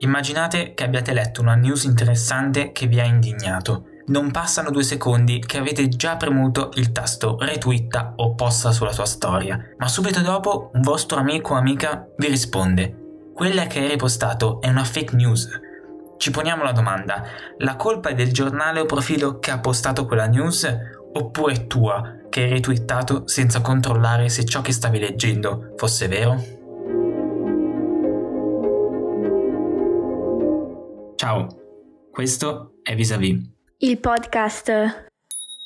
Immaginate 0.00 0.74
che 0.74 0.84
abbiate 0.84 1.14
letto 1.14 1.40
una 1.40 1.54
news 1.54 1.84
interessante 1.84 2.70
che 2.72 2.86
vi 2.86 3.00
ha 3.00 3.04
indignato. 3.04 3.86
Non 4.08 4.30
passano 4.30 4.70
due 4.70 4.82
secondi 4.82 5.38
che 5.38 5.56
avete 5.56 5.88
già 5.88 6.16
premuto 6.16 6.68
il 6.74 6.92
tasto 6.92 7.38
retweeta 7.40 8.12
o 8.16 8.34
posta 8.34 8.72
sulla 8.72 8.92
sua 8.92 9.06
storia, 9.06 9.58
ma 9.78 9.88
subito 9.88 10.20
dopo 10.20 10.70
un 10.74 10.82
vostro 10.82 11.18
amico 11.18 11.54
o 11.54 11.56
amica 11.56 12.06
vi 12.18 12.28
risponde. 12.28 13.30
Quella 13.34 13.66
che 13.66 13.80
hai 13.80 13.88
ripostato 13.88 14.60
è 14.60 14.68
una 14.68 14.84
fake 14.84 15.16
news. 15.16 15.48
Ci 16.18 16.30
poniamo 16.30 16.62
la 16.62 16.72
domanda, 16.72 17.24
la 17.58 17.76
colpa 17.76 18.10
è 18.10 18.14
del 18.14 18.32
giornale 18.32 18.80
o 18.80 18.86
profilo 18.86 19.38
che 19.38 19.50
ha 19.50 19.60
postato 19.60 20.04
quella 20.04 20.26
news 20.26 20.70
oppure 21.14 21.66
tua 21.66 22.16
che 22.28 22.42
hai 22.42 22.50
retweetato 22.50 23.26
senza 23.26 23.62
controllare 23.62 24.28
se 24.28 24.44
ciò 24.44 24.60
che 24.60 24.72
stavi 24.72 24.98
leggendo 24.98 25.72
fosse 25.76 26.06
vero? 26.06 26.64
Ciao, 31.26 31.48
questo 32.12 32.74
è 32.84 32.94
Vis-a-Vis. 32.94 33.50
Il 33.78 33.98
podcast 33.98 35.10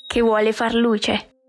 che 0.07 0.21
vuole 0.23 0.55
far 0.55 0.73
luce. 0.73 1.40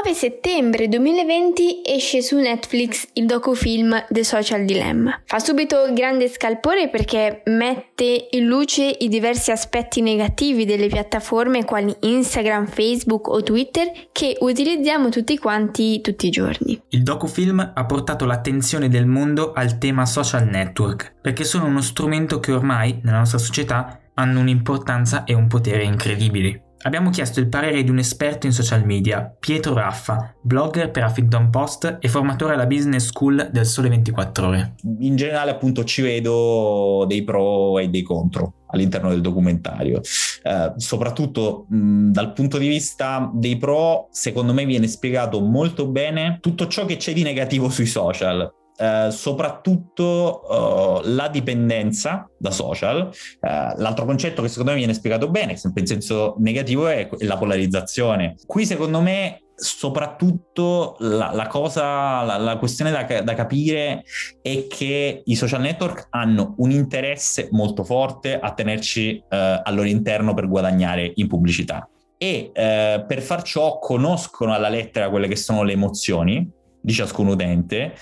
9 0.00 0.14
settembre 0.14 0.86
2020 0.86 1.82
esce 1.84 2.22
su 2.22 2.36
Netflix 2.36 3.08
il 3.14 3.26
docufilm 3.26 4.06
The 4.08 4.22
Social 4.22 4.64
Dilemma. 4.64 5.20
Fa 5.24 5.40
subito 5.40 5.92
grande 5.92 6.28
scalpore 6.28 6.88
perché 6.88 7.42
mette 7.46 8.28
in 8.30 8.46
luce 8.46 8.84
i 8.84 9.08
diversi 9.08 9.50
aspetti 9.50 10.00
negativi 10.00 10.64
delle 10.64 10.86
piattaforme 10.86 11.64
quali 11.64 11.92
Instagram, 11.98 12.66
Facebook 12.66 13.26
o 13.26 13.42
Twitter 13.42 13.90
che 14.12 14.36
utilizziamo 14.38 15.08
tutti 15.08 15.36
quanti 15.36 16.00
tutti 16.00 16.28
i 16.28 16.30
giorni. 16.30 16.80
Il 16.90 17.02
docufilm 17.02 17.72
ha 17.74 17.84
portato 17.84 18.24
l'attenzione 18.24 18.88
del 18.88 19.06
mondo 19.06 19.52
al 19.52 19.78
tema 19.78 20.06
social 20.06 20.46
network 20.46 21.14
perché 21.20 21.42
sono 21.42 21.64
uno 21.64 21.80
strumento 21.80 22.38
che 22.38 22.52
ormai 22.52 23.00
nella 23.02 23.18
nostra 23.18 23.38
società 23.38 23.98
hanno 24.14 24.38
un'importanza 24.38 25.24
e 25.24 25.34
un 25.34 25.48
potere 25.48 25.82
incredibili. 25.82 26.66
Abbiamo 26.82 27.10
chiesto 27.10 27.40
il 27.40 27.48
parere 27.48 27.82
di 27.82 27.90
un 27.90 27.98
esperto 27.98 28.46
in 28.46 28.52
social 28.52 28.84
media, 28.84 29.34
Pietro 29.38 29.74
Raffa, 29.74 30.34
blogger 30.40 30.92
per 30.92 31.04
Huffington 31.04 31.50
Post 31.50 31.98
e 32.00 32.08
formatore 32.08 32.54
alla 32.54 32.66
Business 32.66 33.06
School 33.06 33.48
del 33.50 33.66
Sole 33.66 33.88
24 33.88 34.46
Ore. 34.46 34.74
In 35.00 35.16
generale 35.16 35.50
appunto 35.50 35.82
ci 35.82 36.02
vedo 36.02 37.04
dei 37.08 37.24
pro 37.24 37.80
e 37.80 37.88
dei 37.88 38.02
contro 38.02 38.52
all'interno 38.68 39.08
del 39.08 39.20
documentario. 39.20 40.00
Eh, 40.42 40.72
soprattutto 40.76 41.66
mh, 41.68 42.10
dal 42.10 42.32
punto 42.32 42.58
di 42.58 42.68
vista 42.68 43.28
dei 43.34 43.56
pro, 43.56 44.06
secondo 44.12 44.52
me 44.52 44.64
viene 44.64 44.86
spiegato 44.86 45.40
molto 45.40 45.88
bene 45.88 46.38
tutto 46.40 46.68
ciò 46.68 46.84
che 46.84 46.96
c'è 46.96 47.12
di 47.12 47.22
negativo 47.22 47.70
sui 47.70 47.86
social. 47.86 48.48
Uh, 48.78 49.10
soprattutto 49.10 50.44
uh, 50.46 51.00
la 51.02 51.26
dipendenza 51.26 52.30
da 52.38 52.52
social. 52.52 53.10
Uh, 53.40 53.48
l'altro 53.76 54.04
concetto 54.04 54.40
che 54.40 54.46
secondo 54.46 54.70
me 54.70 54.76
viene 54.76 54.94
spiegato 54.94 55.28
bene, 55.28 55.56
sempre 55.56 55.80
in 55.80 55.88
senso 55.88 56.36
negativo, 56.38 56.86
è 56.86 57.08
la 57.22 57.36
polarizzazione. 57.36 58.36
Qui 58.46 58.64
secondo 58.64 59.00
me 59.00 59.42
soprattutto 59.56 60.94
la, 61.00 61.32
la 61.32 61.48
cosa, 61.48 62.22
la, 62.22 62.36
la 62.36 62.56
questione 62.58 62.92
da, 62.92 63.22
da, 63.22 63.34
capire 63.34 64.04
è 64.40 64.68
che 64.68 65.22
i 65.24 65.34
social 65.34 65.60
network 65.60 66.06
hanno 66.10 66.54
un 66.58 66.70
interesse 66.70 67.48
molto 67.50 67.82
forte 67.82 68.38
a 68.38 68.52
tenerci 68.52 69.20
al 69.28 69.74
loro 69.74 69.88
interno 69.88 70.34
per 70.34 70.46
guadagnare 70.46 71.10
in 71.16 71.26
pubblicità 71.26 71.88
e 72.16 72.52
per 72.54 73.20
far 73.20 73.42
ciò 73.42 73.80
conoscono 73.80 74.54
alla 74.54 74.68
lettera 74.68 75.10
quelle 75.10 75.26
che 75.26 75.34
sono 75.34 75.64
le 75.64 75.72
emozioni 75.72 76.48
di 76.80 76.92
ciascun 76.92 77.28
utente 77.28 77.94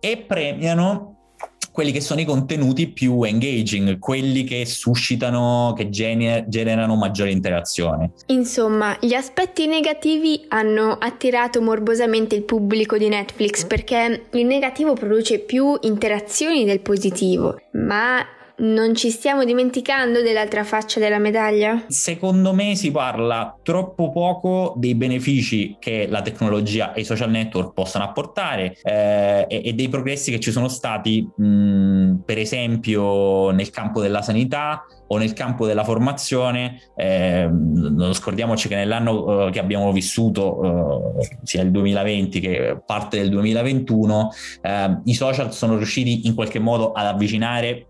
e 0.00 0.24
premiano 0.26 1.18
quelli 1.78 1.92
che 1.92 2.00
sono 2.00 2.20
i 2.20 2.24
contenuti 2.24 2.88
più 2.88 3.22
engaging, 3.22 4.00
quelli 4.00 4.42
che 4.42 4.66
suscitano, 4.66 5.74
che 5.76 5.90
gener- 5.90 6.48
generano 6.48 6.96
maggiore 6.96 7.30
interazione. 7.30 8.14
Insomma, 8.26 8.96
gli 9.00 9.14
aspetti 9.14 9.68
negativi 9.68 10.44
hanno 10.48 10.96
attirato 10.98 11.62
morbosamente 11.62 12.34
il 12.34 12.42
pubblico 12.42 12.98
di 12.98 13.06
Netflix 13.06 13.64
perché 13.64 14.26
il 14.28 14.44
negativo 14.44 14.94
produce 14.94 15.38
più 15.38 15.78
interazioni 15.82 16.64
del 16.64 16.80
positivo, 16.80 17.60
ma 17.74 18.26
non 18.58 18.94
ci 18.94 19.10
stiamo 19.10 19.44
dimenticando 19.44 20.22
dell'altra 20.22 20.64
faccia 20.64 21.00
della 21.00 21.18
medaglia? 21.18 21.84
Secondo 21.88 22.52
me 22.52 22.74
si 22.74 22.90
parla 22.90 23.56
troppo 23.62 24.10
poco 24.10 24.74
dei 24.76 24.94
benefici 24.94 25.76
che 25.78 26.06
la 26.08 26.22
tecnologia 26.22 26.92
e 26.92 27.00
i 27.00 27.04
social 27.04 27.30
network 27.30 27.72
possono 27.72 28.04
apportare 28.04 28.76
eh, 28.82 29.46
e, 29.48 29.62
e, 29.64 29.72
dei 29.72 29.88
progressi 29.88 30.30
che 30.30 30.40
ci 30.40 30.50
sono 30.50 30.68
stati, 30.68 31.28
mh, 31.36 32.22
per 32.24 32.38
esempio, 32.38 33.50
nel 33.50 33.70
campo 33.70 34.00
della 34.00 34.22
sanità 34.22 34.84
o 35.08 35.16
nel 35.18 35.32
campo 35.32 35.66
della 35.66 35.84
formazione. 35.84 36.80
Eh, 36.96 37.48
non 37.50 38.12
scordiamoci 38.14 38.68
che 38.68 38.76
nell'anno 38.76 39.46
eh, 39.46 39.50
che 39.50 39.58
abbiamo 39.58 39.92
vissuto, 39.92 41.18
eh, 41.18 41.28
sia 41.42 41.62
il 41.62 41.70
2020 41.70 42.40
che 42.40 42.82
parte 42.84 43.18
del 43.18 43.28
2021, 43.30 44.30
eh, 44.62 44.98
i 45.04 45.14
social 45.14 45.52
sono 45.52 45.76
riusciti 45.76 46.26
in 46.26 46.34
qualche 46.34 46.58
modo 46.58 46.92
ad 46.92 47.06
avvicinare 47.06 47.86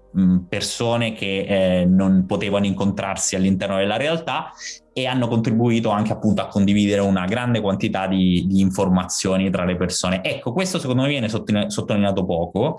persone 0.49 1.13
che 1.13 1.45
eh, 1.47 1.85
non 1.85 2.25
potevano 2.27 2.65
incontrarsi 2.65 3.37
all'interno 3.37 3.77
della 3.77 3.97
realtà 3.97 4.53
e 4.93 5.07
hanno 5.07 5.29
contribuito 5.29 5.91
anche 5.91 6.13
appunto 6.13 6.43
a 6.43 6.49
condividere 6.49 7.03
una 7.03 7.25
grande 7.27 7.61
quantità 7.61 8.07
di, 8.07 8.47
di 8.49 8.61
informazioni 8.61 9.51
tra 9.51 9.65
le 9.65 9.77
persone. 9.77 10.25
Ecco, 10.25 10.53
questo 10.53 10.79
secondo 10.79 11.03
me 11.03 11.09
viene 11.09 11.29
sottolineato 11.29 12.25
poco. 12.25 12.79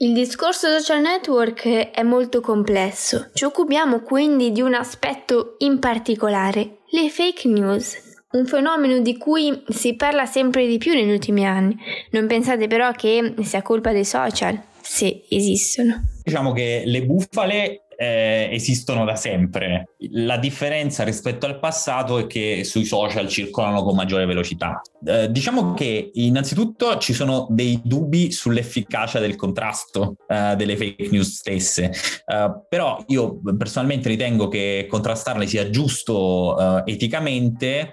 Il 0.00 0.12
discorso 0.14 0.68
social 0.78 1.00
network 1.00 1.66
è 1.90 2.02
molto 2.04 2.40
complesso. 2.40 3.30
Ci 3.34 3.42
occupiamo 3.44 4.02
quindi 4.02 4.52
di 4.52 4.60
un 4.60 4.74
aspetto 4.74 5.56
in 5.58 5.80
particolare, 5.80 6.82
le 6.90 7.10
fake 7.10 7.48
news 7.48 8.06
un 8.30 8.46
fenomeno 8.46 9.00
di 9.00 9.16
cui 9.16 9.64
si 9.68 9.96
parla 9.96 10.24
sempre 10.24 10.68
di 10.68 10.78
più 10.78 10.92
negli 10.92 11.10
ultimi 11.10 11.44
anni. 11.44 11.76
Non 12.12 12.28
pensate 12.28 12.68
però 12.68 12.92
che 12.92 13.34
sia 13.42 13.62
colpa 13.62 13.90
dei 13.90 14.04
social, 14.04 14.60
se 14.80 15.24
esistono. 15.28 16.04
Diciamo 16.22 16.52
che 16.52 16.82
le 16.84 17.02
bufale 17.04 17.87
eh, 18.00 18.48
esistono 18.52 19.04
da 19.04 19.16
sempre. 19.16 19.94
La 20.12 20.36
differenza 20.36 21.02
rispetto 21.02 21.46
al 21.46 21.58
passato 21.58 22.18
è 22.18 22.28
che 22.28 22.62
sui 22.62 22.84
social 22.84 23.26
circolano 23.26 23.82
con 23.82 23.96
maggiore 23.96 24.24
velocità. 24.24 24.80
Eh, 25.04 25.28
diciamo 25.32 25.74
che 25.74 26.12
innanzitutto 26.14 26.96
ci 26.98 27.12
sono 27.12 27.48
dei 27.50 27.80
dubbi 27.82 28.30
sull'efficacia 28.30 29.18
del 29.18 29.34
contrasto 29.34 30.14
eh, 30.28 30.54
delle 30.54 30.76
fake 30.76 31.08
news 31.10 31.38
stesse, 31.38 31.90
eh, 32.24 32.62
però 32.68 33.02
io 33.08 33.40
personalmente 33.56 34.08
ritengo 34.08 34.46
che 34.46 34.86
contrastarle 34.88 35.48
sia 35.48 35.68
giusto 35.68 36.84
eh, 36.84 36.92
eticamente, 36.92 37.90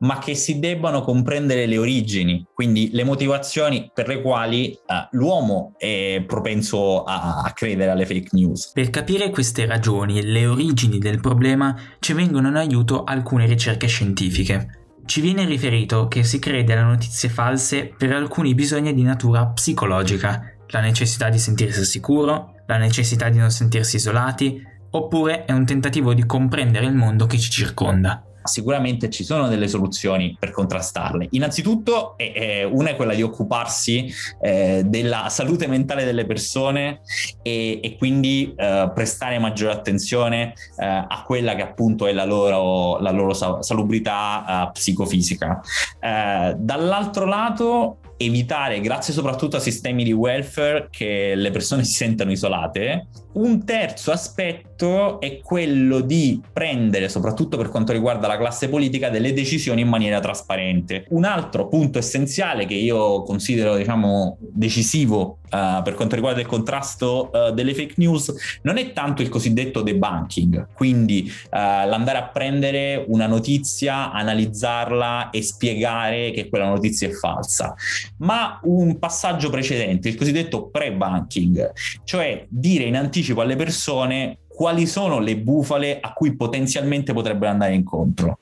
ma 0.00 0.18
che 0.18 0.34
si 0.34 0.58
debbano 0.58 1.00
comprendere 1.00 1.66
le 1.66 1.78
origini, 1.78 2.46
quindi 2.52 2.90
le 2.92 3.04
motivazioni 3.04 3.90
per 3.92 4.08
le 4.08 4.20
quali 4.20 4.72
eh, 4.72 4.78
l'uomo 5.12 5.74
è 5.76 6.22
propenso 6.26 7.04
a, 7.04 7.42
a 7.44 7.52
credere 7.52 7.90
alle 7.90 8.06
fake 8.06 8.28
news. 8.32 8.72
Per 8.72 8.90
capire 8.90 9.30
queste 9.30 9.66
ragioni 9.66 10.18
e 10.18 10.22
le 10.22 10.46
origini 10.46 10.98
del 10.98 11.20
problema 11.20 11.74
ci 11.98 12.12
vengono 12.12 12.48
in 12.48 12.56
aiuto 12.56 13.04
alcune 13.04 13.46
ricerche 13.46 13.86
scientifiche. 13.86 14.76
Ci 15.04 15.20
viene 15.20 15.46
riferito 15.46 16.06
che 16.06 16.22
si 16.22 16.38
crede 16.38 16.74
alle 16.74 16.82
notizie 16.82 17.30
false 17.30 17.94
per 17.96 18.12
alcuni 18.12 18.54
bisogni 18.54 18.92
di 18.92 19.02
natura 19.02 19.46
psicologica, 19.46 20.52
la 20.68 20.80
necessità 20.80 21.30
di 21.30 21.38
sentirsi 21.38 21.84
sicuro, 21.84 22.56
la 22.66 22.76
necessità 22.76 23.30
di 23.30 23.38
non 23.38 23.50
sentirsi 23.50 23.96
isolati, 23.96 24.62
oppure 24.90 25.46
è 25.46 25.52
un 25.52 25.64
tentativo 25.64 26.12
di 26.12 26.26
comprendere 26.26 26.84
il 26.84 26.94
mondo 26.94 27.24
che 27.24 27.38
ci 27.38 27.50
circonda 27.50 28.27
sicuramente 28.42 29.10
ci 29.10 29.24
sono 29.24 29.48
delle 29.48 29.68
soluzioni 29.68 30.36
per 30.38 30.50
contrastarle. 30.50 31.28
Innanzitutto, 31.30 32.16
eh, 32.16 32.64
una 32.64 32.90
è 32.90 32.96
quella 32.96 33.14
di 33.14 33.22
occuparsi 33.22 34.12
eh, 34.40 34.82
della 34.84 35.28
salute 35.28 35.66
mentale 35.66 36.04
delle 36.04 36.26
persone 36.26 37.00
e, 37.42 37.80
e 37.82 37.96
quindi 37.96 38.54
eh, 38.56 38.90
prestare 38.94 39.38
maggiore 39.38 39.72
attenzione 39.72 40.54
eh, 40.76 40.86
a 40.86 41.22
quella 41.24 41.54
che 41.54 41.62
appunto 41.62 42.06
è 42.06 42.12
la 42.12 42.24
loro, 42.24 42.98
la 43.00 43.10
loro 43.10 43.32
salubrità 43.34 44.66
eh, 44.68 44.70
psicofisica. 44.72 45.60
Eh, 46.00 46.54
dall'altro 46.56 47.24
lato, 47.24 47.98
evitare, 48.16 48.80
grazie 48.80 49.14
soprattutto 49.14 49.56
a 49.56 49.60
sistemi 49.60 50.04
di 50.04 50.12
welfare, 50.12 50.88
che 50.90 51.34
le 51.34 51.50
persone 51.50 51.84
si 51.84 51.92
sentano 51.92 52.30
isolate. 52.30 53.06
Un 53.34 53.64
terzo 53.64 54.10
aspetto 54.10 54.67
aspetto 54.78 55.20
è 55.20 55.40
quello 55.40 56.00
di 56.00 56.40
prendere, 56.52 57.08
soprattutto 57.08 57.56
per 57.56 57.68
quanto 57.68 57.92
riguarda 57.92 58.28
la 58.28 58.38
classe 58.38 58.68
politica, 58.68 59.10
delle 59.10 59.32
decisioni 59.32 59.80
in 59.80 59.88
maniera 59.88 60.20
trasparente. 60.20 61.04
Un 61.10 61.24
altro 61.24 61.66
punto 61.68 61.98
essenziale 61.98 62.64
che 62.64 62.74
io 62.74 63.22
considero, 63.24 63.76
diciamo, 63.76 64.38
decisivo 64.40 65.38
uh, 65.50 65.82
per 65.82 65.94
quanto 65.94 66.14
riguarda 66.14 66.40
il 66.40 66.46
contrasto 66.46 67.30
uh, 67.32 67.52
delle 67.52 67.74
fake 67.74 67.94
news 67.96 68.60
non 68.62 68.76
è 68.76 68.92
tanto 68.92 69.22
il 69.22 69.28
cosiddetto 69.28 69.82
debunking, 69.82 70.68
quindi 70.74 71.30
uh, 71.46 71.48
l'andare 71.50 72.18
a 72.18 72.28
prendere 72.28 73.04
una 73.08 73.26
notizia, 73.26 74.12
analizzarla 74.12 75.30
e 75.30 75.42
spiegare 75.42 76.30
che 76.30 76.48
quella 76.48 76.68
notizia 76.68 77.08
è 77.08 77.12
falsa, 77.12 77.74
ma 78.18 78.60
un 78.64 78.98
passaggio 78.98 79.50
precedente, 79.50 80.08
il 80.08 80.16
cosiddetto 80.16 80.68
pre-banking, 80.68 81.72
cioè 82.04 82.46
dire 82.48 82.84
in 82.84 82.96
anticipo 82.96 83.40
alle 83.40 83.56
persone 83.56 84.38
quali 84.58 84.88
sono 84.88 85.20
le 85.20 85.36
bufale 85.36 86.00
a 86.00 86.12
cui 86.12 86.34
potenzialmente 86.34 87.12
potrebbero 87.12 87.52
andare 87.52 87.74
incontro. 87.74 88.38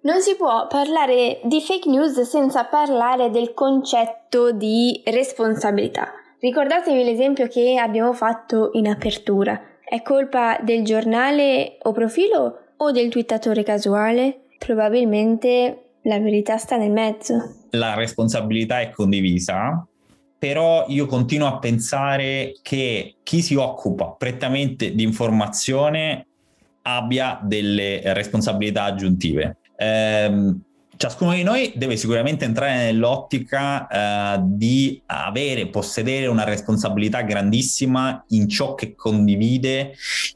Non 0.00 0.22
si 0.22 0.36
può 0.36 0.66
parlare 0.68 1.42
di 1.44 1.60
fake 1.60 1.90
news 1.90 2.18
senza 2.22 2.64
parlare 2.64 3.28
del 3.28 3.52
concetto 3.52 4.52
di 4.52 5.02
responsabilità. 5.04 6.08
Ricordatevi 6.38 7.04
l'esempio 7.04 7.46
che 7.46 7.76
abbiamo 7.76 8.14
fatto 8.14 8.70
in 8.72 8.88
apertura. 8.88 9.60
È 9.84 10.00
colpa 10.00 10.58
del 10.62 10.82
giornale 10.82 11.76
o 11.82 11.92
profilo 11.92 12.60
o 12.74 12.90
del 12.90 13.10
twittatore 13.10 13.64
casuale? 13.64 14.44
Probabilmente 14.56 15.89
la 16.02 16.18
verità 16.18 16.56
sta 16.56 16.76
nel 16.76 16.90
mezzo. 16.90 17.68
La 17.70 17.94
responsabilità 17.94 18.80
è 18.80 18.90
condivisa, 18.90 19.86
però 20.38 20.86
io 20.88 21.06
continuo 21.06 21.46
a 21.46 21.58
pensare 21.58 22.54
che 22.62 23.16
chi 23.22 23.42
si 23.42 23.54
occupa 23.54 24.14
prettamente 24.16 24.94
di 24.94 25.02
informazione 25.02 26.26
abbia 26.82 27.38
delle 27.42 28.00
responsabilità 28.14 28.84
aggiuntive 28.84 29.58
ehm, 29.80 30.60
ciascuno 30.96 31.32
di 31.32 31.42
noi 31.42 31.72
deve 31.76 31.96
sicuramente 31.96 32.44
entrare 32.44 32.76
nell'ottica 32.76 33.86
eh, 33.88 34.40
di 34.42 35.02
avere, 35.06 35.68
possedere 35.68 36.26
una 36.26 36.44
responsabilità 36.44 37.22
grandissima 37.22 38.22
in 38.28 38.46
ciò 38.48 38.74
che 38.74 38.94
condivide 38.94 39.94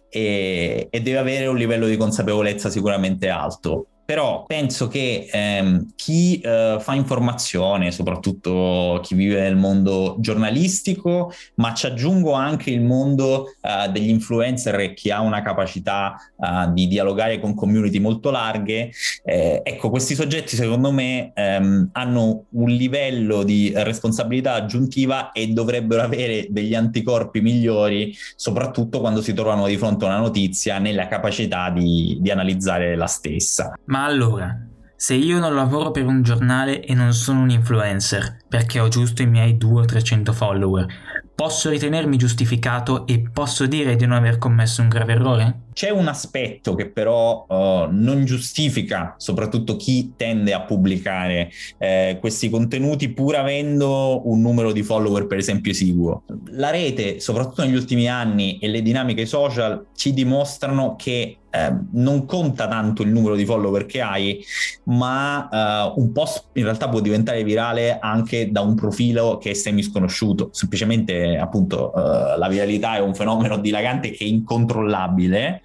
e, 0.08 0.88
e 0.90 1.02
deve 1.02 1.19
avere 1.19 1.46
un 1.46 1.56
livello 1.56 1.87
di 1.87 1.99
consapevolezza 1.99 2.70
sicuramente 2.70 3.28
alto 3.28 3.88
però 4.05 4.45
penso 4.47 4.89
che 4.89 5.29
ehm, 5.31 5.93
chi 5.97 6.41
eh, 6.41 6.77
fa 6.81 6.95
informazione, 6.95 7.91
soprattutto 7.91 9.01
chi 9.03 9.15
vive 9.15 9.41
nel 9.41 9.56
mondo 9.56 10.17
giornalistico, 10.19 11.33
ma 11.56 11.73
ci 11.75 11.87
aggiungo 11.87 12.33
anche 12.33 12.71
il 12.71 12.83
mondo 12.83 13.47
eh, 13.61 13.89
degli 13.91 14.11
influencer 14.11 14.79
e 14.81 14.95
chi 14.95 15.11
ha 15.11 15.21
una 15.21 15.43
capacità 15.43 16.17
eh, 16.39 16.73
di 16.73 16.87
dialogare 16.87 17.41
con 17.41 17.55
community 17.55 17.99
molto 17.99 18.31
larghe, 18.31 18.91
eh, 19.25 19.62
ecco, 19.65 19.91
questi 19.91 20.15
soggetti 20.15 20.57
secondo 20.57 20.93
me 20.93 21.33
ehm, 21.35 21.89
hanno 21.93 22.45
un 22.50 22.69
livello 22.69 23.43
di 23.43 23.73
responsabilità 23.75 24.55
aggiuntiva 24.55 25.33
e 25.33 25.49
dovrebbero 25.49 26.03
avere 26.03 26.47
degli 26.50 26.75
anticorpi 26.75 27.41
migliori, 27.41 28.15
soprattutto 28.37 29.00
quando 29.00 29.23
si 29.23 29.33
trovano 29.33 29.67
di 29.67 29.77
fronte 29.77 30.05
a 30.05 30.09
una 30.09 30.19
notizia 30.19 30.79
nella 30.79 31.09
capacità 31.09 31.71
di, 31.71 32.19
di 32.21 32.31
analizzare 32.31 32.97
la 32.97 33.07
stessa. 33.07 33.75
Ma 33.94 34.06
allora, 34.06 34.58
se 34.96 35.14
io 35.14 35.38
non 35.38 35.55
lavoro 35.55 35.93
per 35.93 36.05
un 36.05 36.25
giornale 36.25 36.85
e 36.85 36.94
non 36.94 37.12
sono 37.12 37.43
un 37.43 37.50
influencer, 37.50 38.38
perché 38.49 38.81
ho 38.81 38.88
giusto 38.88 39.23
i 39.23 39.26
miei 39.29 39.56
200-300 39.56 40.32
follower, 40.32 40.87
posso 41.32 41.70
ritenermi 41.70 42.17
giustificato 42.17 43.06
e 43.06 43.31
posso 43.32 43.67
dire 43.67 43.94
di 43.94 44.05
non 44.05 44.17
aver 44.17 44.38
commesso 44.38 44.82
un 44.82 44.88
grave 44.88 45.12
errore? 45.12 45.61
C'è 45.75 45.91
un 45.91 46.06
aspetto 46.06 46.75
che 46.75 46.88
però 46.88 47.44
uh, 47.49 47.88
non 47.91 48.25
giustifica 48.25 49.15
soprattutto 49.19 49.76
chi 49.76 50.15
tende 50.17 50.55
a 50.55 50.62
pubblicare 50.62 51.50
eh, 51.79 52.17
questi 52.21 52.49
contenuti 52.49 53.11
pur 53.11 53.37
avendo 53.37 54.23
un 54.29 54.41
numero 54.41 54.73
di 54.73 54.82
follower 54.82 55.26
per 55.26 55.38
esempio 55.38 55.73
esiguo. 55.73 56.23
La 56.53 56.71
rete, 56.71 57.21
soprattutto 57.21 57.62
negli 57.62 57.75
ultimi 57.75 58.09
anni 58.09 58.59
e 58.59 58.69
le 58.69 58.82
dinamiche 58.82 59.26
social 59.26 59.87
ci 59.94 60.15
dimostrano 60.15 60.94
che 60.97 61.38
eh, 61.55 61.73
non 61.93 62.26
conta 62.26 62.67
tanto 62.67 63.03
il 63.03 63.11
numero 63.11 63.37
di 63.37 63.44
follower 63.44 63.87
che 63.87 64.00
hai, 64.00 64.44
ma 64.85 65.49
eh, 65.49 65.93
un 66.00 66.11
post 66.11 66.47
in 66.55 66.65
realtà 66.65 66.88
può 66.88 66.99
diventare 66.99 67.44
virale 67.44 67.99
anche 68.00 68.50
da 68.50 68.61
un 68.61 68.75
profilo 68.75 69.38
che 69.38 69.50
è 69.50 69.55
semi 69.55 69.82
sconosciuto. 69.82 70.49
Semplicemente, 70.50 71.37
appunto, 71.37 71.94
eh, 71.94 72.37
la 72.38 72.49
viralità 72.49 72.97
è 72.97 73.00
un 73.00 73.15
fenomeno 73.15 73.59
dilagante 73.59 74.11
che 74.11 74.25
è 74.25 74.26
incontrollabile 74.26 75.62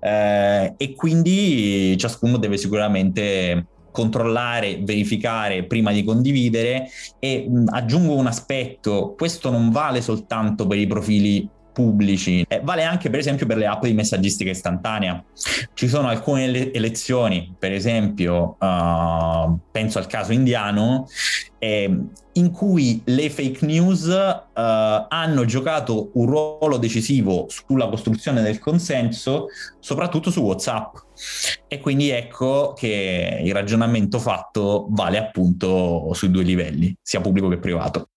eh, 0.00 0.74
e 0.76 0.94
quindi 0.94 1.96
ciascuno 1.98 2.36
deve 2.36 2.56
sicuramente 2.56 3.66
controllare, 3.90 4.78
verificare 4.82 5.64
prima 5.64 5.90
di 5.92 6.04
condividere 6.04 6.88
e 7.18 7.46
mh, 7.48 7.64
aggiungo 7.68 8.14
un 8.14 8.26
aspetto, 8.26 9.14
questo 9.16 9.50
non 9.50 9.70
vale 9.70 10.00
soltanto 10.00 10.66
per 10.66 10.78
i 10.78 10.86
profili 10.86 11.48
pubblici. 11.78 12.44
Eh, 12.48 12.60
vale 12.64 12.82
anche 12.82 13.08
per 13.08 13.20
esempio 13.20 13.46
per 13.46 13.56
le 13.56 13.66
app 13.66 13.84
di 13.84 13.94
messaggistica 13.94 14.50
istantanea. 14.50 15.22
Ci 15.74 15.86
sono 15.86 16.08
alcune 16.08 16.46
ele- 16.46 16.72
elezioni, 16.72 17.54
per 17.56 17.70
esempio, 17.70 18.56
uh, 18.58 19.56
penso 19.70 19.98
al 19.98 20.08
caso 20.08 20.32
indiano, 20.32 21.06
eh, 21.60 21.96
in 22.32 22.50
cui 22.50 23.00
le 23.04 23.30
fake 23.30 23.64
news 23.64 24.06
uh, 24.06 25.06
hanno 25.08 25.44
giocato 25.44 26.10
un 26.14 26.26
ruolo 26.26 26.78
decisivo 26.78 27.46
sulla 27.48 27.86
costruzione 27.86 28.42
del 28.42 28.58
consenso, 28.58 29.46
soprattutto 29.78 30.32
su 30.32 30.40
WhatsApp. 30.40 30.96
E 31.68 31.78
quindi 31.78 32.10
ecco 32.10 32.72
che 32.76 33.40
il 33.40 33.52
ragionamento 33.52 34.18
fatto 34.18 34.88
vale 34.90 35.18
appunto 35.18 36.12
sui 36.12 36.30
due 36.30 36.42
livelli, 36.42 36.92
sia 37.00 37.20
pubblico 37.20 37.46
che 37.46 37.58
privato. 37.58 38.08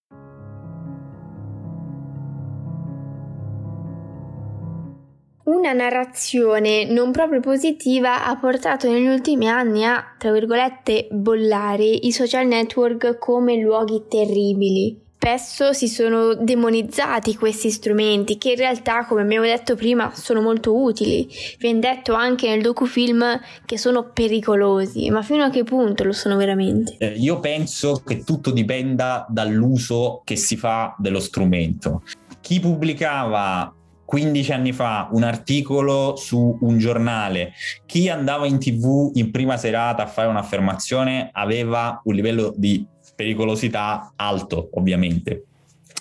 Una 5.51 5.73
narrazione 5.73 6.85
non 6.85 7.11
proprio 7.11 7.41
positiva 7.41 8.25
ha 8.25 8.37
portato 8.37 8.89
negli 8.89 9.07
ultimi 9.07 9.49
anni 9.49 9.83
a, 9.83 10.01
tra 10.17 10.31
virgolette, 10.31 11.09
bollare 11.11 11.83
i 11.83 12.13
social 12.13 12.47
network 12.47 13.17
come 13.17 13.57
luoghi 13.57 14.03
terribili. 14.07 14.97
Spesso 15.17 15.73
si 15.73 15.89
sono 15.89 16.35
demonizzati 16.35 17.35
questi 17.35 17.69
strumenti 17.69 18.37
che 18.37 18.51
in 18.51 18.55
realtà, 18.55 19.05
come 19.05 19.23
abbiamo 19.23 19.45
detto 19.45 19.75
prima, 19.75 20.13
sono 20.15 20.39
molto 20.39 20.73
utili. 20.73 21.27
Viene 21.59 21.79
detto 21.79 22.13
anche 22.13 22.47
nel 22.47 22.61
docufilm 22.61 23.37
che 23.65 23.77
sono 23.77 24.09
pericolosi, 24.13 25.09
ma 25.09 25.21
fino 25.21 25.43
a 25.43 25.49
che 25.49 25.65
punto 25.65 26.05
lo 26.05 26.13
sono 26.13 26.37
veramente? 26.37 26.95
Eh, 26.97 27.17
io 27.17 27.41
penso 27.41 28.01
che 28.05 28.23
tutto 28.23 28.51
dipenda 28.51 29.25
dall'uso 29.27 30.21
che 30.23 30.37
si 30.37 30.55
fa 30.55 30.95
dello 30.97 31.19
strumento. 31.19 32.03
Chi 32.39 32.61
pubblicava 32.61 33.75
15 34.11 34.51
anni 34.51 34.73
fa 34.73 35.07
un 35.13 35.23
articolo 35.23 36.17
su 36.17 36.57
un 36.59 36.77
giornale, 36.77 37.53
chi 37.85 38.09
andava 38.09 38.45
in 38.45 38.59
tv 38.59 39.09
in 39.13 39.31
prima 39.31 39.55
serata 39.55 40.03
a 40.03 40.05
fare 40.05 40.27
un'affermazione 40.27 41.29
aveva 41.31 42.01
un 42.03 42.13
livello 42.13 42.53
di 42.53 42.85
pericolosità 43.15 44.11
alto, 44.17 44.69
ovviamente. 44.73 45.45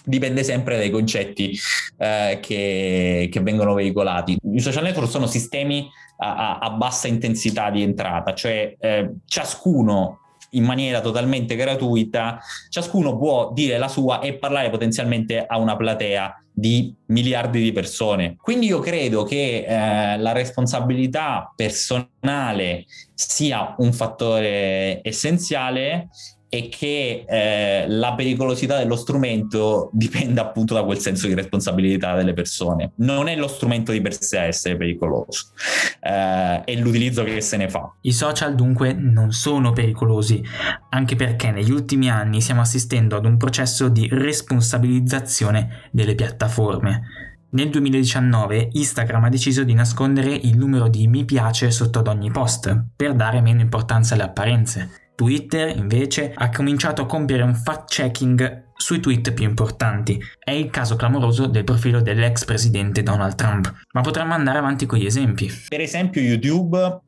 Dipende 0.05 0.43
sempre 0.43 0.77
dai 0.77 0.91
concetti 0.91 1.57
eh, 1.99 2.41
che, 2.43 3.29
che, 3.31 3.41
vengono 3.43 3.75
veicolati. 3.75 4.37
I 4.55 4.59
social 4.59 4.83
network 4.83 5.09
sono 5.09 5.29
sistemi 5.29 5.89
a, 6.17 6.59
a 6.59 6.71
bassa 6.71 7.07
intensità 7.07 7.71
di 7.71 7.81
entrata, 7.81 8.35
cioè 8.35 8.75
eh, 8.81 9.09
ciascuno 9.25 10.19
in 10.51 10.65
maniera 10.65 11.01
totalmente 11.01 11.55
gratuita, 11.55 12.41
ciascuno 12.71 13.17
può 13.17 13.53
dire 13.53 13.79
la 13.79 13.87
sua 13.87 14.19
e 14.19 14.37
parlare 14.37 14.69
potenzialmente 14.69 15.47
a 15.47 15.59
una 15.59 15.77
platea 15.77 16.41
di 16.61 16.95
miliardi 17.07 17.63
di 17.63 17.73
persone. 17.73 18.37
Quindi 18.37 18.67
io 18.67 18.81
credo 18.81 19.25
che 19.25 19.65
eh, 19.67 20.19
la 20.19 20.33
responsabilità 20.33 21.51
personale 21.57 22.85
sia 23.15 23.75
un 23.79 23.93
fattore 23.95 25.01
essenziale 25.03 26.11
e 26.53 26.69
che 26.69 27.25
eh, 27.29 27.85
la 27.89 28.15
pericolosità 28.15 28.77
dello 28.77 28.97
strumento 28.97 29.89
dipende 29.93 30.41
appunto 30.41 30.75
da 30.75 30.83
quel 30.83 30.99
senso 30.99 31.29
di 31.29 31.35
responsabilità 31.35 32.17
delle 32.17 32.33
persone. 32.33 32.91
Non 32.97 33.29
è 33.29 33.37
lo 33.37 33.47
strumento 33.47 33.93
di 33.93 34.01
per 34.01 34.21
sé 34.21 34.41
essere 34.41 34.77
pericoloso, 34.77 35.53
eh, 36.01 36.65
è 36.65 36.75
l'utilizzo 36.75 37.23
che 37.23 37.41
se 37.41 37.57
ne 37.57 37.69
fa. 37.69 37.95
I 38.01 38.13
social 38.13 38.57
dunque 38.57 38.93
non 38.93 39.31
sono 39.31 39.73
pericolosi, 39.73 40.43
anche 40.91 41.15
perché 41.15 41.53
negli 41.53 41.71
ultimi 41.71 42.11
anni 42.11 42.41
stiamo 42.41 42.63
assistendo 42.63 43.15
ad 43.15 43.25
un 43.25 43.37
processo 43.37 43.89
di 43.89 44.09
responsabilizzazione 44.11 45.89
delle 45.93 46.17
piattaforme. 46.17 47.30
Nel 47.53 47.69
2019 47.69 48.69
Instagram 48.75 49.25
ha 49.25 49.29
deciso 49.29 49.65
di 49.65 49.75
nascondere 49.75 50.33
il 50.33 50.57
numero 50.57 50.87
di 50.87 51.09
mi 51.09 51.25
piace 51.25 51.73
sotto 51.73 51.99
ad 51.99 52.07
ogni 52.07 52.31
post 52.31 52.85
per 52.95 53.13
dare 53.15 53.41
meno 53.41 53.61
importanza 53.61 54.15
alle 54.15 54.23
apparenze. 54.23 55.11
Twitter 55.17 55.77
invece 55.77 56.33
ha 56.33 56.49
cominciato 56.51 57.03
a 57.03 57.07
compiere 57.07 57.43
un 57.43 57.57
fact-checking 57.57 58.67
sui 58.77 59.01
tweet 59.01 59.33
più 59.33 59.47
importanti. 59.47 60.23
È 60.39 60.53
il 60.53 60.71
caso 60.71 60.95
clamoroso 60.95 61.47
del 61.47 61.65
profilo 61.65 62.01
dell'ex 62.01 62.45
presidente 62.45 63.03
Donald 63.03 63.35
Trump, 63.35 63.75
ma 63.95 64.01
potremmo 64.01 64.33
andare 64.33 64.59
avanti 64.59 64.87
con 64.87 64.99
gli 65.01 65.07
esempi. 65.07 65.51
Per 65.69 65.81
esempio 65.81 66.21
YouTube 66.21 67.01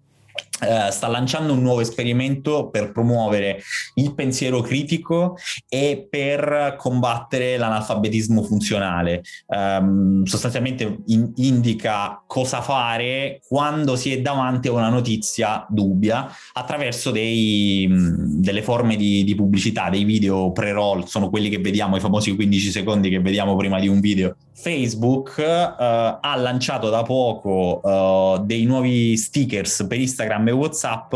Uh, 0.62 0.90
sta 0.90 1.08
lanciando 1.08 1.52
un 1.52 1.60
nuovo 1.60 1.80
esperimento 1.80 2.68
per 2.68 2.92
promuovere 2.92 3.60
il 3.96 4.14
pensiero 4.14 4.60
critico 4.60 5.36
e 5.68 6.06
per 6.08 6.76
combattere 6.78 7.56
l'analfabetismo 7.56 8.42
funzionale. 8.42 9.22
Um, 9.46 10.24
sostanzialmente 10.24 10.98
in- 11.06 11.32
indica 11.36 12.22
cosa 12.26 12.60
fare 12.60 13.40
quando 13.46 13.96
si 13.96 14.12
è 14.12 14.20
davanti 14.20 14.68
a 14.68 14.72
una 14.72 14.88
notizia 14.88 15.66
dubbia 15.68 16.28
attraverso 16.52 17.10
dei, 17.10 17.86
mh, 17.88 18.40
delle 18.40 18.62
forme 18.62 18.96
di, 18.96 19.24
di, 19.24 19.34
pubblicità, 19.34 19.90
dei 19.90 20.04
video 20.04 20.52
pre-roll, 20.52 21.04
sono 21.04 21.28
quelli 21.28 21.48
che 21.48 21.58
vediamo, 21.58 21.96
i 21.96 22.00
famosi 22.00 22.34
15 22.34 22.70
secondi 22.70 23.08
che 23.08 23.20
vediamo 23.20 23.56
prima 23.56 23.80
di 23.80 23.88
un 23.88 24.00
video. 24.00 24.36
Facebook 24.54 25.34
uh, 25.38 25.82
ha 26.20 26.36
lanciato 26.36 26.88
da 26.88 27.02
poco 27.02 27.80
uh, 27.82 28.44
dei 28.44 28.64
nuovi 28.64 29.16
stickers 29.16 29.86
per 29.88 29.98
Instagram 29.98 30.48
e 30.48 30.51
WhatsApp 30.52 31.14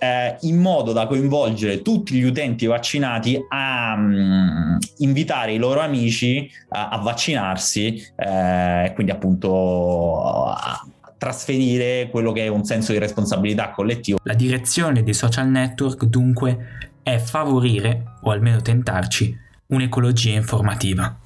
eh, 0.00 0.36
in 0.40 0.58
modo 0.58 0.92
da 0.92 1.06
coinvolgere 1.06 1.82
tutti 1.82 2.14
gli 2.14 2.22
utenti 2.22 2.66
vaccinati 2.66 3.38
a 3.48 3.94
um, 3.96 4.78
invitare 4.98 5.52
i 5.52 5.58
loro 5.58 5.80
amici 5.80 6.50
a, 6.70 6.88
a 6.88 6.98
vaccinarsi 6.98 8.02
e 8.16 8.84
eh, 8.86 8.92
quindi 8.94 9.12
appunto 9.12 10.46
a 10.52 10.82
trasferire 11.18 12.08
quello 12.10 12.32
che 12.32 12.46
è 12.46 12.48
un 12.48 12.64
senso 12.64 12.92
di 12.92 12.98
responsabilità 12.98 13.72
collettivo. 13.72 14.18
La 14.22 14.32
direzione 14.32 15.02
dei 15.02 15.12
social 15.12 15.48
network 15.48 16.04
dunque 16.06 16.78
è 17.02 17.18
favorire, 17.18 18.16
o 18.22 18.30
almeno 18.30 18.62
tentarci, 18.62 19.36
un'ecologia 19.66 20.32
informativa. 20.32 21.19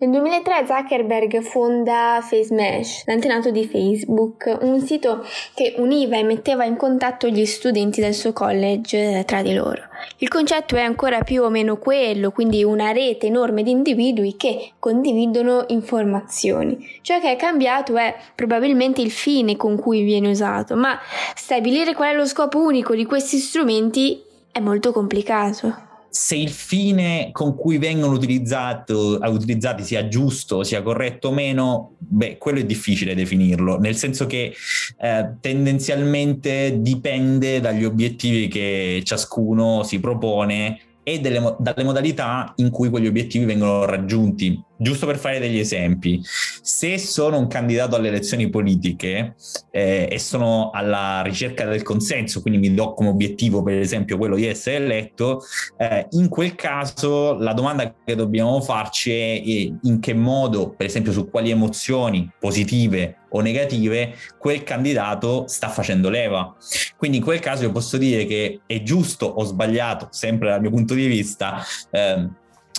Nel 0.00 0.12
2003 0.12 0.64
Zuckerberg 0.64 1.42
fonda 1.42 2.20
FaceMesh, 2.22 3.04
l'antenato 3.04 3.50
di 3.50 3.66
Facebook, 3.66 4.56
un 4.62 4.80
sito 4.80 5.22
che 5.52 5.74
univa 5.76 6.16
e 6.16 6.22
metteva 6.22 6.64
in 6.64 6.76
contatto 6.76 7.28
gli 7.28 7.44
studenti 7.44 8.00
del 8.00 8.14
suo 8.14 8.32
college 8.32 9.24
tra 9.26 9.42
di 9.42 9.52
loro. 9.52 9.82
Il 10.16 10.28
concetto 10.28 10.74
è 10.74 10.80
ancora 10.80 11.20
più 11.20 11.42
o 11.42 11.50
meno 11.50 11.76
quello, 11.76 12.30
quindi 12.30 12.64
una 12.64 12.92
rete 12.92 13.26
enorme 13.26 13.62
di 13.62 13.72
individui 13.72 14.36
che 14.38 14.72
condividono 14.78 15.66
informazioni. 15.68 16.78
Ciò 17.02 17.20
che 17.20 17.32
è 17.32 17.36
cambiato 17.36 17.98
è 17.98 18.16
probabilmente 18.34 19.02
il 19.02 19.10
fine 19.10 19.58
con 19.58 19.78
cui 19.78 20.02
viene 20.02 20.30
usato, 20.30 20.76
ma 20.76 20.98
stabilire 21.34 21.92
qual 21.92 22.14
è 22.14 22.16
lo 22.16 22.24
scopo 22.24 22.58
unico 22.58 22.94
di 22.94 23.04
questi 23.04 23.36
strumenti 23.36 24.22
è 24.50 24.60
molto 24.60 24.92
complicato 24.92 25.88
se 26.10 26.34
il 26.34 26.50
fine 26.50 27.30
con 27.32 27.54
cui 27.54 27.78
vengono 27.78 28.14
utilizzati 28.14 29.84
sia 29.84 30.08
giusto, 30.08 30.64
sia 30.64 30.82
corretto 30.82 31.28
o 31.28 31.32
meno, 31.32 31.94
beh, 31.98 32.36
quello 32.38 32.58
è 32.58 32.64
difficile 32.64 33.14
definirlo, 33.14 33.78
nel 33.78 33.96
senso 33.96 34.26
che 34.26 34.52
eh, 34.98 35.30
tendenzialmente 35.40 36.80
dipende 36.80 37.60
dagli 37.60 37.84
obiettivi 37.84 38.48
che 38.48 39.02
ciascuno 39.04 39.84
si 39.84 40.00
propone 40.00 40.80
e 41.02 41.20
delle, 41.20 41.56
dalle 41.58 41.84
modalità 41.84 42.52
in 42.56 42.70
cui 42.70 42.90
quegli 42.90 43.06
obiettivi 43.06 43.44
vengono 43.44 43.84
raggiunti. 43.84 44.62
Giusto 44.76 45.04
per 45.04 45.18
fare 45.18 45.38
degli 45.38 45.58
esempi, 45.58 46.22
se 46.24 46.96
sono 46.96 47.38
un 47.38 47.48
candidato 47.48 47.96
alle 47.96 48.08
elezioni 48.08 48.48
politiche 48.48 49.34
eh, 49.70 50.08
e 50.10 50.18
sono 50.18 50.70
alla 50.72 51.20
ricerca 51.22 51.66
del 51.66 51.82
consenso, 51.82 52.40
quindi 52.40 52.58
mi 52.58 52.74
do 52.74 52.94
come 52.94 53.10
obiettivo 53.10 53.62
per 53.62 53.78
esempio 53.78 54.16
quello 54.16 54.36
di 54.36 54.46
essere 54.46 54.76
eletto, 54.76 55.42
eh, 55.76 56.06
in 56.12 56.30
quel 56.30 56.54
caso 56.54 57.34
la 57.34 57.52
domanda 57.52 57.94
che 58.02 58.14
dobbiamo 58.14 58.60
farci 58.62 59.10
è 59.12 59.42
in 59.82 59.98
che 60.00 60.14
modo, 60.14 60.70
per 60.70 60.86
esempio 60.86 61.12
su 61.12 61.28
quali 61.28 61.50
emozioni 61.50 62.30
positive 62.38 63.19
o 63.30 63.40
negative 63.40 64.14
quel 64.38 64.62
candidato 64.62 65.44
sta 65.46 65.68
facendo 65.68 66.08
leva. 66.08 66.54
Quindi 66.96 67.18
in 67.18 67.22
quel 67.22 67.40
caso 67.40 67.64
io 67.64 67.72
posso 67.72 67.96
dire 67.96 68.24
che 68.26 68.60
è 68.66 68.82
giusto 68.82 69.26
o 69.26 69.44
sbagliato, 69.44 70.08
sempre 70.10 70.50
dal 70.50 70.60
mio 70.60 70.70
punto 70.70 70.94
di 70.94 71.06
vista, 71.06 71.62
eh, 71.90 72.28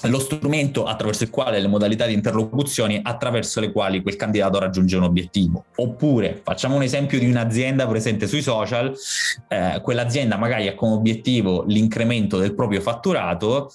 lo 0.03 0.19
strumento 0.19 0.85
attraverso 0.85 1.23
il 1.23 1.29
quale 1.29 1.59
le 1.59 1.67
modalità 1.67 2.05
di 2.05 2.13
interlocuzione 2.13 3.01
attraverso 3.03 3.59
le 3.59 3.71
quali 3.71 4.01
quel 4.01 4.15
candidato 4.15 4.57
raggiunge 4.57 4.97
un 4.97 5.03
obiettivo. 5.03 5.65
Oppure 5.75 6.39
facciamo 6.43 6.75
un 6.75 6.83
esempio 6.83 7.19
di 7.19 7.29
un'azienda 7.29 7.87
presente 7.87 8.27
sui 8.27 8.41
social, 8.41 8.93
eh, 9.47 9.79
quell'azienda 9.81 10.37
magari 10.37 10.67
ha 10.67 10.75
come 10.75 10.93
obiettivo 10.93 11.63
l'incremento 11.67 12.37
del 12.37 12.55
proprio 12.55 12.81
fatturato, 12.81 13.71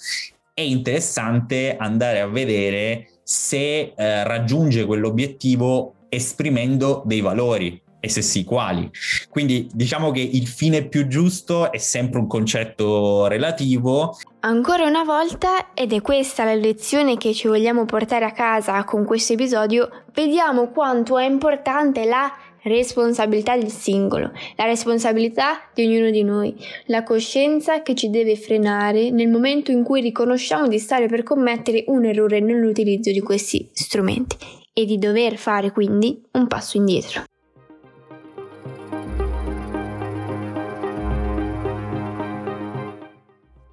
è 0.53 0.63
interessante 0.63 1.77
andare 1.77 2.21
a 2.21 2.27
vedere 2.27 3.11
se 3.23 3.93
eh, 3.95 4.25
raggiunge 4.25 4.85
quell'obiettivo 4.87 5.96
esprimendo 6.17 7.03
dei 7.05 7.21
valori 7.21 7.83
e 8.01 8.09
se 8.09 8.23
sì 8.23 8.45
quali. 8.45 8.91
Quindi 9.29 9.69
diciamo 9.73 10.11
che 10.11 10.21
il 10.21 10.47
fine 10.47 10.85
più 10.87 11.07
giusto 11.09 11.71
è 11.73 11.79
sempre 11.79 12.21
un 12.21 12.27
concetto 12.27 13.27
relativo. 13.27 14.17
Ancora 14.41 14.87
una 14.87 15.03
volta, 15.03 15.75
ed 15.75 15.93
è 15.93 16.01
questa 16.01 16.45
la 16.45 16.55
lezione 16.55 17.17
che 17.17 17.35
ci 17.35 17.49
vogliamo 17.49 17.85
portare 17.85 18.25
a 18.25 18.33
casa 18.33 18.85
con 18.85 19.05
questo 19.05 19.33
episodio, 19.33 20.05
vediamo 20.13 20.71
quanto 20.71 21.19
è 21.19 21.27
importante 21.27 22.05
la 22.05 22.33
responsabilità 22.63 23.57
del 23.57 23.71
singolo, 23.71 24.33
la 24.57 24.65
responsabilità 24.65 25.71
di 25.73 25.87
ognuno 25.87 26.11
di 26.11 26.23
noi, 26.25 26.55
la 26.87 27.05
coscienza 27.05 27.83
che 27.83 27.95
ci 27.95 28.11
deve 28.11 28.37
frenare 28.37 29.11
nel 29.11 29.29
momento 29.29 29.71
in 29.71 29.85
cui 29.85 30.01
riconosciamo 30.01 30.67
di 30.67 30.79
stare 30.79 31.07
per 31.07 31.23
commettere 31.23 31.85
un 31.87 32.05
errore 32.05 32.41
nell'utilizzo 32.41 33.11
di 33.11 33.21
questi 33.21 33.69
strumenti 33.73 34.65
e 34.79 34.85
di 34.85 34.99
dover 34.99 35.39
fare 35.39 35.71
quindi 35.71 36.23
un 36.33 36.47
passo 36.47 36.77
indietro. 36.77 37.25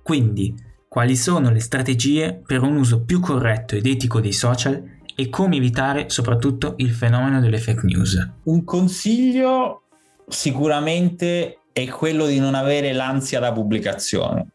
Quindi, 0.01 0.55
quali 0.87 1.17
sono 1.17 1.51
le 1.51 1.59
strategie 1.59 2.41
per 2.45 2.61
un 2.61 2.77
uso 2.77 3.03
più 3.03 3.19
corretto 3.19 3.75
ed 3.75 3.85
etico 3.85 4.21
dei 4.21 4.31
social 4.31 4.81
e 5.13 5.27
come 5.27 5.57
evitare 5.57 6.09
soprattutto 6.09 6.75
il 6.77 6.91
fenomeno 6.91 7.41
delle 7.41 7.57
fake 7.57 7.85
news? 7.85 8.29
Un 8.43 8.63
consiglio 8.63 9.81
sicuramente 10.25 11.59
è 11.73 11.85
quello 11.87 12.27
di 12.27 12.39
non 12.39 12.55
avere 12.55 12.93
l'ansia 12.93 13.41
da 13.41 13.51
pubblicazione. 13.51 14.47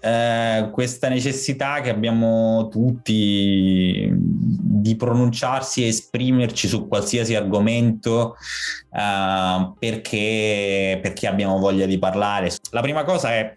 Eh, 0.00 0.70
questa 0.72 1.08
necessità 1.08 1.80
che 1.80 1.90
abbiamo 1.90 2.68
tutti 2.68 4.10
di 4.10 4.96
pronunciarsi 4.96 5.84
e 5.84 5.88
esprimerci 5.88 6.68
su 6.68 6.88
qualsiasi 6.88 7.34
argomento 7.34 8.36
uh, 8.90 9.74
perché, 9.78 10.98
perché 11.02 11.26
abbiamo 11.26 11.58
voglia 11.58 11.86
di 11.86 11.98
parlare. 11.98 12.50
La 12.70 12.80
prima 12.80 13.04
cosa 13.04 13.34
è 13.34 13.54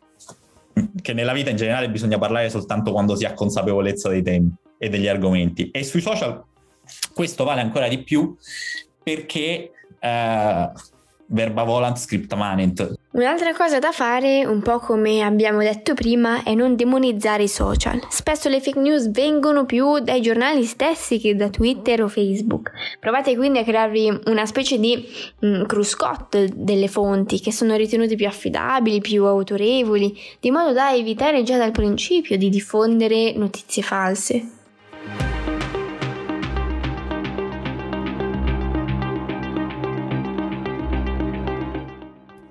che 1.02 1.14
nella 1.14 1.34
vita 1.34 1.50
in 1.50 1.56
generale 1.56 1.90
bisogna 1.90 2.18
parlare 2.18 2.50
soltanto 2.50 2.92
quando 2.92 3.16
si 3.16 3.26
ha 3.26 3.34
consapevolezza 3.34 4.10
dei 4.10 4.22
temi 4.22 4.52
e 4.78 4.90
degli 4.90 5.08
argomenti. 5.08 5.72
E 5.72 5.84
sui 5.84 6.02
social 6.02 6.44
questo 7.14 7.46
vale 7.46 7.62
ancora 7.62 7.88
di 7.88 8.04
più 8.04 8.36
perché 9.02 9.72
uh, 10.02 10.72
verba 11.28 11.64
volant 11.64 11.98
scripta 11.98 12.36
manent. 12.36 13.00
Un'altra 13.14 13.54
cosa 13.54 13.78
da 13.78 13.92
fare, 13.92 14.46
un 14.46 14.62
po' 14.62 14.80
come 14.80 15.22
abbiamo 15.22 15.60
detto 15.60 15.94
prima, 15.94 16.44
è 16.44 16.54
non 16.54 16.78
demonizzare 16.78 17.44
i 17.44 17.50
social. 17.50 18.00
Spesso 18.08 18.48
le 18.48 18.62
fake 18.62 18.80
news 18.80 19.12
vengono 19.12 19.66
più 19.66 20.00
dai 20.00 20.22
giornali 20.22 20.64
stessi 20.64 21.20
che 21.20 21.36
da 21.36 21.50
Twitter 21.50 22.04
o 22.04 22.08
Facebook. 22.08 22.72
Provate 23.02 23.36
quindi 23.36 23.60
a 23.60 23.66
crearvi 23.66 24.22
una 24.28 24.46
specie 24.46 24.80
di 24.80 25.06
mm, 25.46 25.66
cruscotto 25.66 26.46
delle 26.54 26.88
fonti 26.88 27.42
che 27.42 27.52
sono 27.52 27.76
ritenute 27.76 28.16
più 28.16 28.28
affidabili, 28.28 29.02
più 29.02 29.26
autorevoli, 29.26 30.18
di 30.40 30.50
modo 30.50 30.72
da 30.72 30.94
evitare 30.94 31.44
già 31.44 31.58
dal 31.58 31.72
principio 31.72 32.38
di 32.38 32.48
diffondere 32.48 33.34
notizie 33.34 33.84
false. 33.84 34.60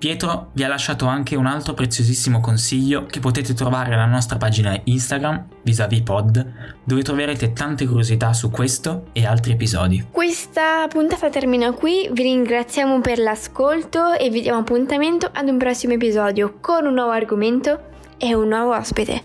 Pietro 0.01 0.49
vi 0.53 0.63
ha 0.63 0.67
lasciato 0.67 1.05
anche 1.05 1.35
un 1.35 1.45
altro 1.45 1.75
preziosissimo 1.75 2.39
consiglio 2.39 3.05
che 3.05 3.19
potete 3.19 3.53
trovare 3.53 3.93
alla 3.93 4.07
nostra 4.07 4.37
pagina 4.37 4.75
Instagram, 4.83 5.45
vis-a-vis 5.61 6.01
pod, 6.01 6.53
dove 6.83 7.03
troverete 7.03 7.53
tante 7.53 7.85
curiosità 7.85 8.33
su 8.33 8.49
questo 8.49 9.09
e 9.11 9.27
altri 9.27 9.51
episodi. 9.51 10.07
Questa 10.09 10.87
puntata 10.89 11.29
termina 11.29 11.71
qui, 11.73 12.09
vi 12.11 12.23
ringraziamo 12.23 12.99
per 12.99 13.19
l'ascolto 13.19 14.13
e 14.13 14.31
vi 14.31 14.41
diamo 14.41 14.61
appuntamento 14.61 15.29
ad 15.31 15.47
un 15.47 15.59
prossimo 15.59 15.93
episodio 15.93 16.57
con 16.59 16.87
un 16.87 16.95
nuovo 16.95 17.11
argomento 17.11 17.79
e 18.17 18.33
un 18.33 18.47
nuovo 18.47 18.75
ospite. 18.75 19.23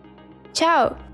Ciao! 0.53 1.06